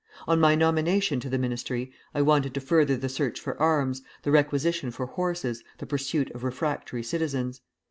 On 0.27 0.39
my 0.39 0.55
nomination 0.55 1.19
to 1.19 1.29
the 1.29 1.37
ministry 1.37 1.91
I 2.15 2.23
wanted 2.23 2.55
to 2.55 2.59
further 2.59 2.97
the 2.97 3.07
search 3.07 3.39
for 3.39 3.55
arms, 3.61 4.01
the 4.23 4.31
requisition 4.31 4.89
for 4.89 5.05
horses, 5.05 5.63
the 5.77 5.85
pursuit 5.85 6.31
of 6.31 6.43
refractory 6.43 7.03
citizens. 7.03 7.61